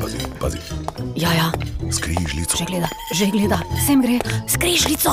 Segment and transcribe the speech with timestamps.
[0.00, 0.58] Pazi, pazi,
[1.16, 1.48] Ja, ja,
[1.92, 2.56] skrižljico.
[2.58, 4.18] že gleda, že gleda, sem gre,
[4.48, 5.10] skrižljico.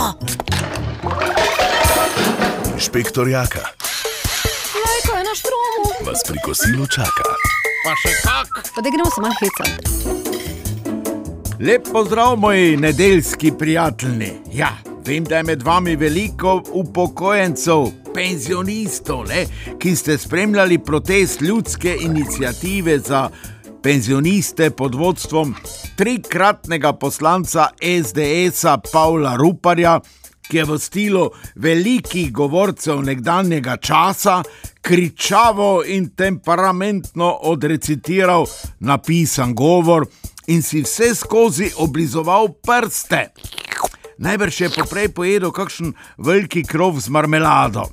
[2.73, 3.59] Inšpektor Jaka
[4.75, 5.83] Lajko je na štromu.
[6.01, 7.23] vas pri kosilu čaka.
[7.85, 8.47] Pa še kak.
[8.75, 9.77] Pa da gremo se malo hecati.
[11.59, 14.31] Lep pozdrav, moji nedeljski prijatelji.
[14.53, 14.69] Ja,
[15.05, 19.45] vem, da je med vami veliko upokojencev, penzionistov, ne,
[19.79, 23.29] ki ste spremljali protest ljudske inicijative za
[23.83, 25.55] penzioniste pod vodstvom
[25.95, 29.99] trikratnega poslanca SDS-a Pavla Ruparja,
[30.47, 31.23] ki je v stilu
[31.55, 34.43] velikih govorcev nekdanjega časa
[34.81, 38.45] kričavo in temperamentno odrecitiral
[38.79, 40.05] napisan govor
[40.47, 43.29] in si vse skozi oblizoval prste.
[44.23, 47.89] Najbrž je poprej pojedel kakšen veliki krov z marmelado.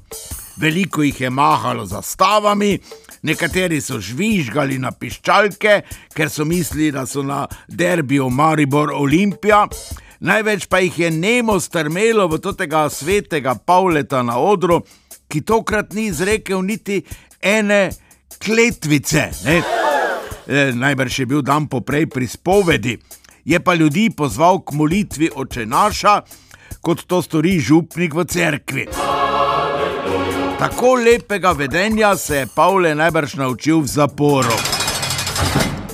[0.62, 2.78] Veliko jih je mahalo za stavami,
[3.26, 5.80] nekateri so žvižgali na piščalke,
[6.14, 9.64] ker so mislili, da so na derbiju Maribor Olimpija.
[10.20, 14.84] Največ pa jih je nemo strmelo v tega svetega Pavleta na odru,
[15.26, 17.02] ki tokrat ni izrekel niti
[17.42, 17.90] ene
[18.38, 19.30] kletvice.
[19.44, 19.62] Ne?
[20.46, 22.98] E, najbrž je bil dan poprej pri spovedi,
[23.50, 26.20] je pa ljudi pozval k molitvi oče naša,
[26.80, 28.84] kot to stori župnik v cerkvi.
[30.58, 34.54] Tako lepega vedenja se je Pavle najbrž naučil v zaporu.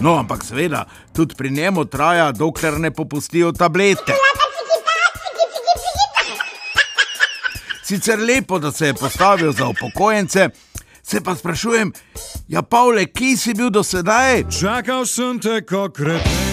[0.01, 0.85] No, ampak seveda,
[1.17, 4.13] tudi pri njemu traja, dokler ne popustijo tablete.
[7.83, 10.49] Sicer lepo, da se je postavil za upokojence,
[11.03, 11.93] se pa sprašujem,
[12.49, 14.45] ja, Pavle, kje si bil do sedaj?
[14.61, 16.46] Čakal sem te, ko kreten.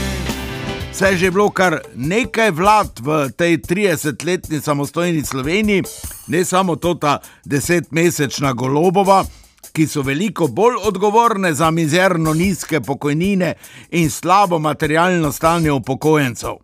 [0.94, 5.84] Saj je že bilo kar nekaj vlad v tej 30-letni samostojni Sloveniji,
[6.28, 9.26] ne samo to ta desetmesečna golobova,
[9.74, 13.54] ki so veliko bolj odgovorne za mizerno nizke pokojnine
[13.92, 16.62] in slabo materialno stanje upokojencev.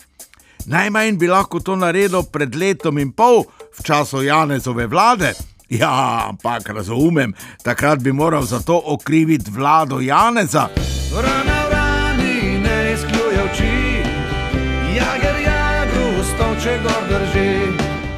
[0.66, 3.44] Najmanj bi lahko to naredil pred letom in pol,
[3.80, 5.34] v času Janezove vlade.
[5.70, 10.89] Ja, ampak razumem, takrat bi moral za to okriviti vlado Janeza.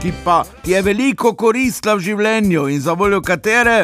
[0.02, 3.84] Ki pa ti je veliko koristila v življenju in za voljo katere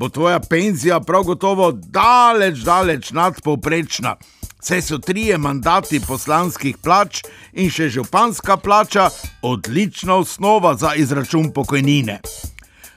[0.00, 4.14] bo tvoja penzija prav gotovo daleč, daleč nadpovprečna.
[4.60, 7.20] Vse so trije mandati poslanskih plač
[7.52, 9.10] in še županska plača
[9.42, 12.20] odlična osnova za izračun pokojnine.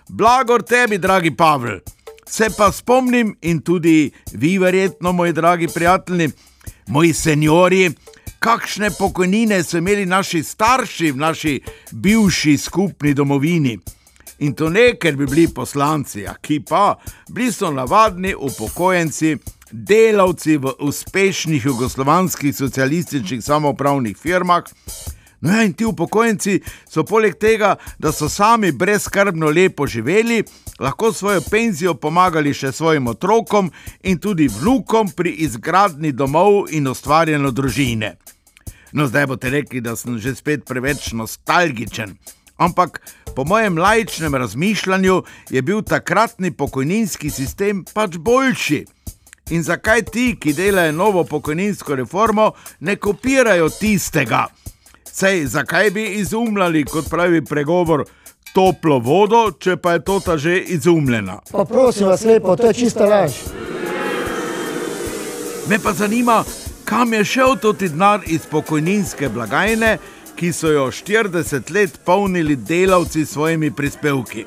[0.07, 1.81] Blagor tebi, dragi Pavel.
[2.28, 6.31] Se pa spomnim in tudi vi, verjetno, moji dragi prijatelji,
[6.88, 7.90] moji seniori,
[8.44, 11.59] kakšne pokojnine so imeli naši starši v naši
[11.92, 13.78] bivši skupni domovini.
[14.40, 16.98] In to ne, ker bi bili poslanci, a ki pa
[17.30, 19.38] bili so navadni upokojenci,
[19.72, 24.64] delavci v uspešnih jugoslovanskih socialističnih samoupravnih firmah.
[25.42, 30.44] No, ja, in ti upokojenci so poleg tega, da so sami brezkrbno lepo živeli,
[30.80, 33.72] lahko svojo penzijo pomagali še svojim otrokom
[34.04, 38.16] in tudi vnukom pri izgradnji domov in ustvarjanju družine.
[38.94, 42.14] No, zdaj boste rekli, da sem že spet preveč nostalgičen.
[42.58, 43.02] Ampak
[43.36, 48.86] po mojem laičnem razmišljanju je bil takratni pokojninski sistem pač boljši.
[49.50, 54.46] In zakaj ti, ki delajo novo pokojninsko reformo, ne kopirajo tistega?
[55.04, 58.06] Sej, zakaj bi izumljali, kot pravi pregovor,
[58.54, 61.40] toplo vodo, če pa je to ta že izumljena?
[61.52, 63.42] Pa prosim vas lepo, to je čista laž.
[65.68, 66.44] Me pa zanima,
[66.85, 69.97] kam je šel ti denar iz pokojninske blagajne,
[70.35, 74.45] ki so jo 40 let polnili delavci s svojimi prispevki.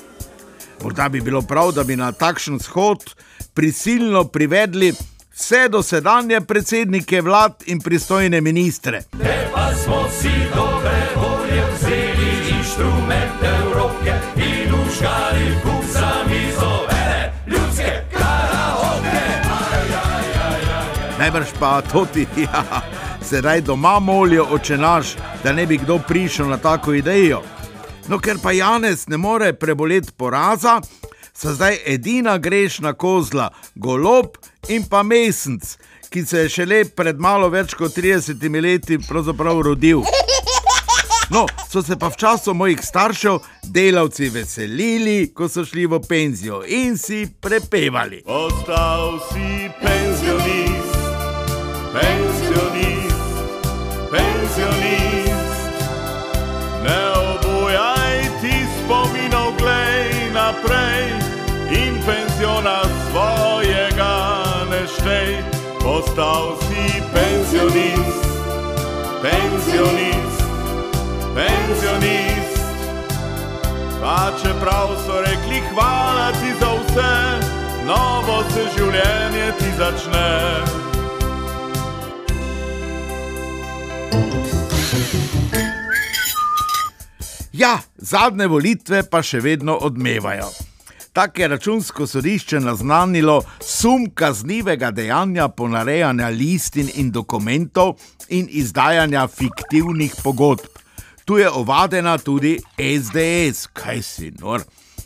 [0.83, 3.15] Morda bi bilo prav, da bi na takšen shod
[3.53, 4.93] prisilno privedli
[5.33, 9.03] vse dosedanje predsednike vlad in pristojne ministre.
[9.53, 15.66] Pa smo si dobre volje vzeli inštrumente v roke in užgali
[21.27, 22.81] Najbrž pa tudi, ja,
[23.21, 25.07] sedaj doma molijo oče naš,
[25.43, 27.41] da ne bi kdo prišel na tako idejo.
[28.07, 30.79] No, ker pa Janez ne more preboleti poraza,
[31.33, 34.39] so zdaj edina grešna kozla, golob
[34.69, 35.75] in pa mesec,
[36.09, 40.07] ki se je šele pred malo več kot 30 leti pravzaprav rodil.
[41.29, 46.61] No, so se pa v času mojih staršev delavci veselili, ko so šli v penzijo
[46.63, 48.23] in si prepevali.
[48.25, 50.16] Ostal si penzionist,
[51.97, 53.33] penzionist,
[54.11, 55.73] penzionist.
[56.85, 57.01] Ne
[57.33, 61.17] obujaj ti spominov, glej naprej
[61.73, 64.15] in penziona svojega
[64.69, 65.57] ne štej.
[65.87, 68.27] postal si penzionist,
[69.23, 70.41] penzionist,
[71.35, 72.57] penzionist.
[74.01, 77.15] Pa čeprav so rekli hvala ti za vse,
[77.87, 80.96] novo se življenje ti začne.
[87.57, 90.45] Ja, zadnje volitve pa še vedno odmevajo.
[91.13, 97.95] Tako je računsko sodišče naznanilo sum kaznivega dejanja ponarejanja listin in dokumentov
[98.29, 100.69] in izdajanja fiktivnih pogodb.
[101.25, 104.61] Tu je ovadena tudi SDS, kaj si nor.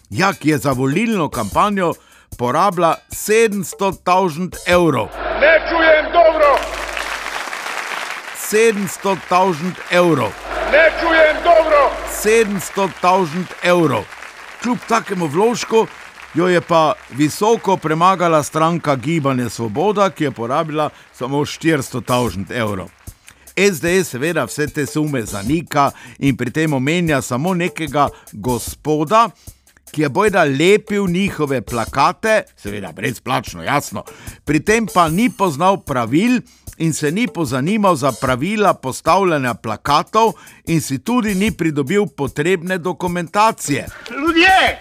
[0.09, 1.93] Jak je za volilno kampanjo
[2.37, 5.07] porabila 700 tisoč evrov.
[5.39, 6.55] Ne čujem dobro,
[8.51, 10.50] 700 tisoč evrov.
[10.71, 11.91] Ne čujem dobro.
[12.23, 14.03] 700 tisoč evrov.
[14.63, 15.87] Kljub takemu vložku
[16.33, 22.89] jo je pa visoko premagala stranka Gibanje Svoboda, ki je porabila samo 400 tisoč evrov.
[23.57, 29.29] SDS seveda vse te sume zanika in pri tem omenja samo nekega gospoda,
[29.91, 34.03] ki je bojda lepil njihove plakate, seveda brezplačno, jasno.
[34.45, 36.39] Pri tem pa ni poznal pravil
[36.81, 40.33] in se ni pozanimal za pravila postavljanja plakatov
[40.65, 43.87] in si tudi ni pridobil potrebne dokumentacije.
[44.09, 44.77] Ljudje,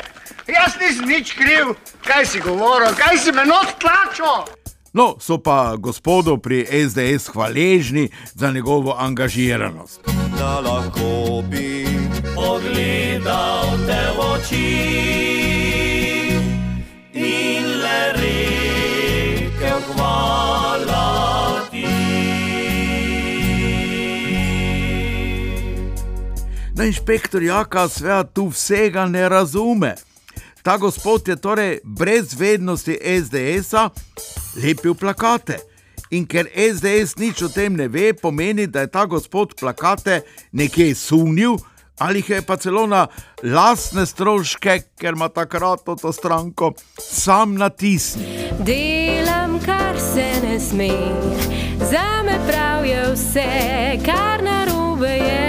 [0.47, 1.75] jaz nisem nič kriv,
[2.05, 4.49] kaj si govoril, kaj si me not tlačil.
[4.93, 10.01] No, so pa gospodu pri SDS hvaležni za njegovo angažiranost.
[10.39, 11.87] Da lahko bi
[12.35, 15.40] pogledal te v oči
[26.81, 29.95] Da inšpektor Jaka sveda tu vsega ne razume.
[30.63, 33.91] Ta gospod je torej brez vednosti SDS-a
[34.63, 35.59] lepil plakate.
[36.11, 40.23] In ker SDS nič o tem ne ve, pomeni, da je ta gospod plakate
[40.53, 41.59] nekje sunil
[41.99, 43.07] ali jih je pa celo na
[43.43, 48.57] lastne stroške, ker ima takrat to stranko, sam natisnil.
[48.65, 50.89] Delam, kar se ne sme,
[51.93, 53.49] za me prav je vse,
[54.07, 55.40] kar narobe je.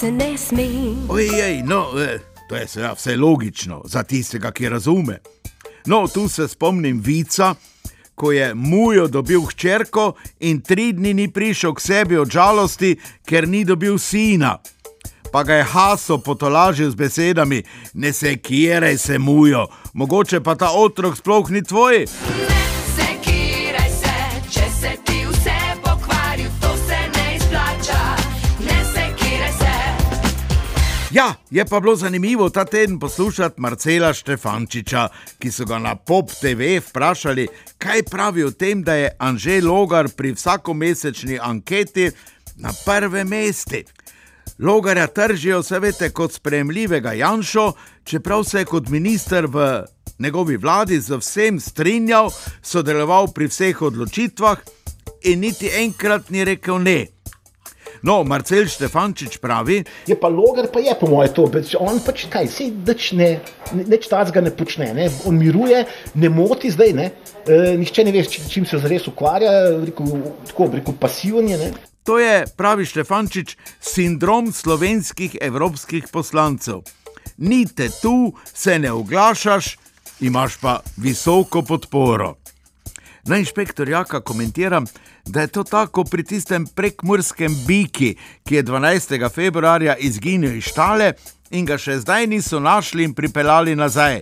[0.00, 0.68] Se ne sme.
[1.08, 5.18] Ojej, no, eh, to je seveda vse logično za tistega, ki razume.
[5.86, 7.54] No, tu se spomnim vica,
[8.14, 13.48] ko je mujo dobil hčerko in tri dni ni prišel k sebi od žalosti, ker
[13.48, 14.58] ni dobil sina.
[15.32, 17.62] Pa ga je Haso potolažil z besedami:
[17.94, 22.06] Ne se kjeraj se mujo, mogoče pa ta otrok sploh ni tvoj.
[22.06, 22.65] Sekiraj
[31.16, 35.08] Ja, je pa bilo zanimivo ta teden poslušati Marcela Štefančiča,
[35.38, 37.46] ki so ga na Pop TV vprašali,
[37.78, 42.10] kaj pravi o tem, da je Anžel Logar pri vsakomesečni anketi
[42.56, 43.80] na prvem mestu.
[44.58, 47.72] Logarja tržijo, se veste, kot sprejemljivega Janšo,
[48.04, 49.84] čeprav se je kot minister v
[50.18, 52.30] njegovi vladi z vsem strinjal,
[52.62, 54.58] sodeloval pri vseh odločitvah
[55.22, 57.15] in niti enkrat ni rekel ne.
[58.02, 62.26] No, Marcel Štefančič pravi, Je pa logar, pa je po mojem to, pač on pač
[62.30, 63.40] kaj, se nič ne,
[63.72, 65.10] nič tacga ne počne, ne?
[65.24, 65.84] on miruje,
[66.14, 67.10] ne moti zdaj, ne?
[67.46, 69.50] E, nihče ne ve, s čim- čim se zares ukvarja,
[69.84, 70.06] rekel,
[70.46, 71.58] tako rekel pasiven je.
[71.58, 71.72] Ne?
[72.04, 76.84] To je, pravi Štefančič, sindrom slovenskih evropskih poslancev.
[77.38, 79.76] Ni te tu, se ne oglašaš,
[80.20, 82.36] imaš pa visoko podporo.
[83.26, 84.84] Na inšpektor Jaka komentiram,
[85.26, 88.14] da je to tako pri tistem prekmurskem biki,
[88.44, 89.30] ki je 12.
[89.34, 91.12] februarja izginil iz štale
[91.50, 94.20] in ga še zdaj niso našli in pripeljali nazaj.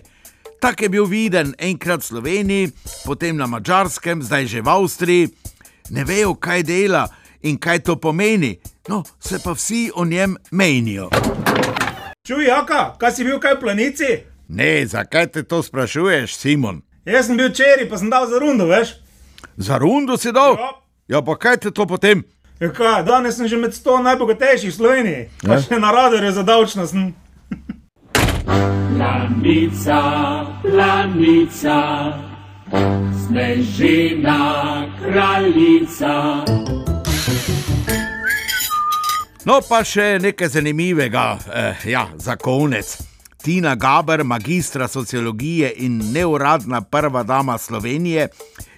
[0.59, 2.71] Tak je bil viden enkrat v Sloveniji,
[3.05, 5.29] potem na Mačarskem, zdaj že v Avstriji.
[5.89, 7.05] Ne vejo, kaj dela
[7.45, 8.57] in kaj to pomeni,
[8.89, 11.11] no se pa vsi o njem menijo.
[12.25, 14.11] Čuj, Jaka, kaj si bil kaj v planici?
[14.49, 16.81] Ne, zakaj te to sprašuješ, Simon?
[17.05, 18.95] Jaz sem bil včeraj, pa sem dal za rundo, veš?
[19.57, 20.57] Za rundo si dal?
[20.57, 20.71] Ja.
[21.07, 22.23] Ja, pa kaj te to potem?
[22.59, 26.41] Ja, kaj, danes sem že med 100 najbogatejših v Sloveniji, pa še na radarju za
[26.41, 27.13] davčno sem.
[28.97, 30.01] Planica,
[30.65, 31.77] planica,
[33.27, 34.41] snežina
[34.97, 36.41] kraljica.
[39.45, 43.14] No, pa še nekaj zanimivega, eh, ja, za konec.
[43.45, 48.27] Tina Gaber, magistra sociologije in neuradna prva dama Slovenije,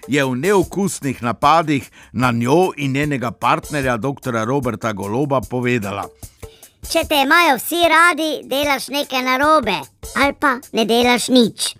[0.08, 4.44] je v neokusnih napadih na njo in njenega partnerja, dr.
[4.44, 6.04] Roberta Goloba, povedala:
[6.90, 9.78] Če te imajo vsi radi, delaš nekaj narobe,
[10.16, 11.74] ali pa ne delaš nič.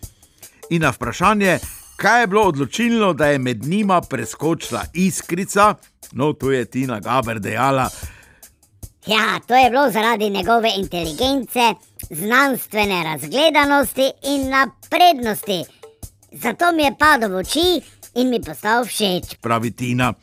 [0.70, 1.58] In na vprašanje,
[1.96, 5.74] kaj je bilo odločilno, da je med njima preskočila iskrica?
[6.12, 7.90] No, to je Tina Gaber dejala.
[9.06, 11.74] Ja, to je bilo zaradi njegove inteligence,
[12.10, 15.64] znanstvene razgledanosti in naprednosti.
[16.32, 17.80] Zato mi je padel v oči
[18.14, 19.36] in mi postal všeč.
[19.40, 20.14] pravi Tina.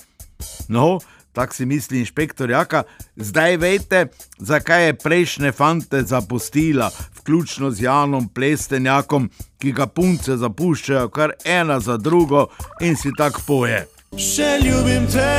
[0.67, 0.99] No,
[1.33, 2.83] tako si misli inšpektor Jaka,
[3.15, 11.09] zdaj veste, zakaj je prejšnje fante zapustila, vključno z Janom Plestenjakom, ki ga punce zapuščajo
[11.09, 12.47] kar ena za drugo
[12.81, 13.87] in si tako poje.
[14.17, 15.31] Še ljubim te,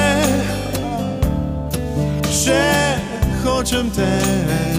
[2.29, 2.62] še
[3.45, 4.75] hočem te,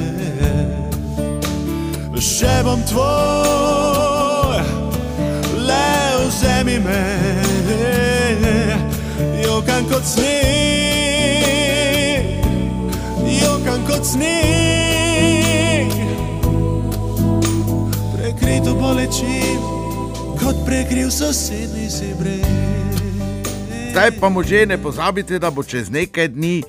[2.27, 4.60] še bom tvoj,
[5.63, 5.88] le
[6.27, 7.03] vzemi me,
[9.46, 10.27] jokam kot sneg,
[13.31, 15.89] jokam kot sneg,
[18.17, 19.62] prekrito bolečim,
[20.41, 22.43] kot prekril sosednji si breg.
[23.96, 26.63] Zdaj pa možje ne pozabite, da bo čez nekaj dni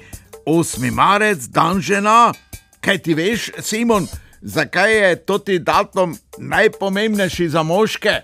[0.46, 0.90] 8.
[0.94, 2.32] marec, dan žena.
[2.80, 4.06] Kaj ti veš, Simon,
[4.42, 8.14] zakaj je to ti datum najpomembnejši za moške?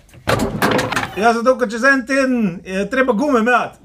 [1.17, 3.79] Ja, zato, ker čez en teden je treba gume imeti.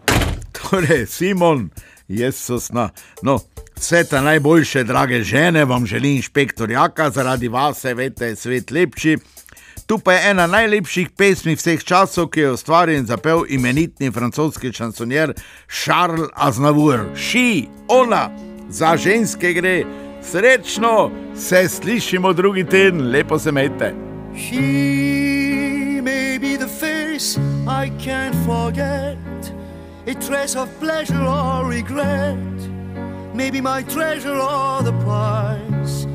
[0.51, 1.69] Torej, Simon,
[2.07, 2.89] jaz sosna.
[3.21, 3.39] No,
[3.77, 9.17] vse ta najboljše, drage žene, vam želi inšpektor Jaka, zaradi vas veste, je svet lepši.
[9.86, 14.74] Tu pa je ena najlepših pesmi vseh časov, ki je ustvaril in zapel imenitni francoski
[14.74, 15.33] šansonjer
[15.65, 17.07] Charles Aznavour.
[17.17, 18.29] Ši, ona,
[18.69, 19.83] za ženske gre,
[20.21, 21.09] srečno,
[21.39, 23.93] se slišimo drugi teden, lepo se imejte.
[24.36, 29.17] She may be the face I can't forget,
[30.08, 32.38] a trace of pleasure or regret,
[33.34, 36.08] maybe my treasure or the price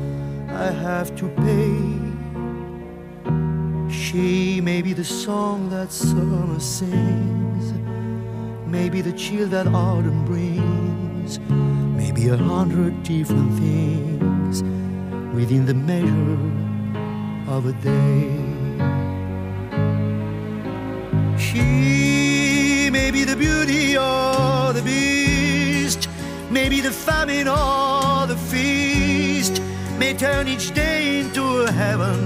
[0.49, 1.95] I have to pay.
[3.89, 7.73] She may be the song that summer sings,
[8.67, 11.39] maybe the chill that autumn brings,
[11.97, 14.63] maybe a hundred different things
[15.35, 16.39] within the measure
[17.51, 18.31] of a day.
[21.37, 26.07] She may be the beauty or the beast,
[26.49, 29.61] maybe the famine or the feast,
[29.99, 32.19] may turn each day into a heaven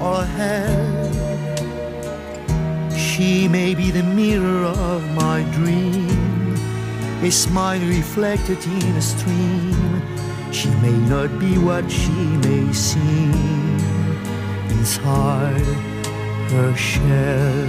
[0.00, 1.12] or hell.
[2.96, 6.56] She may be the mirror of my dream,
[7.22, 9.91] a smile reflected in a stream.
[10.52, 12.12] She may not be what she
[12.46, 13.32] may seem
[14.70, 15.66] inside
[16.52, 17.68] her shell.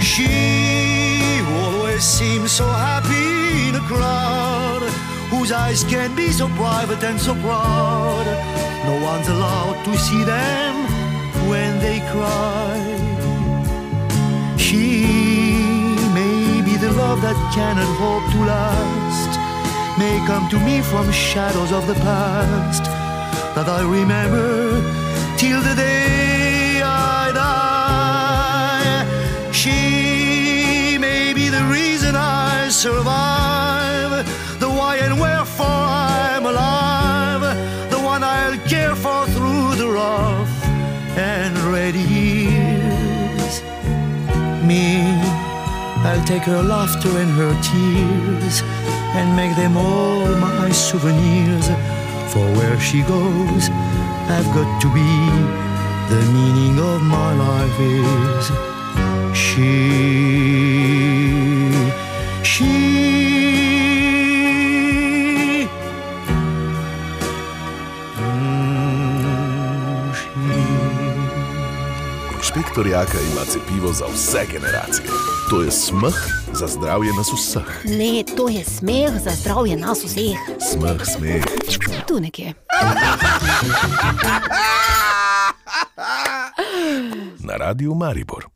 [0.00, 4.82] She always seems so happy in a crowd
[5.30, 8.26] whose eyes can be so private and so proud.
[8.86, 10.74] No one's allowed to see them
[11.50, 12.78] when they cry.
[14.56, 15.06] She
[16.14, 19.31] may be the love that cannot hope to last,
[19.98, 22.84] may come to me from shadows of the past
[23.54, 24.80] that I remember
[25.36, 29.04] till the day I die.
[29.52, 34.12] She may be the reason I survive,
[34.60, 37.42] the why and wherefore I'm alive,
[37.90, 40.64] the one I'll care for through the rough
[41.16, 43.62] and ready years.
[44.64, 45.02] Me,
[46.08, 48.62] I'll take her laughter and her tears
[49.14, 51.68] and make them all my souvenirs.
[52.32, 53.68] For where she goes,
[54.28, 55.10] I've got to be.
[56.08, 58.50] The meaning of my life is
[59.36, 59.72] she.
[62.42, 62.72] She.
[68.16, 70.28] Mm, she.
[72.36, 75.08] Inšpektor Jaka ima cepivo za vse generacije.
[75.50, 77.84] To je smeh za zdravje nas vseh.
[77.84, 80.38] Ne, to je smeh za zdravje nas vseh.
[80.70, 81.44] Smeh, smeh.
[82.06, 82.54] Tu nekje.
[87.38, 88.51] Na radiju Maribor.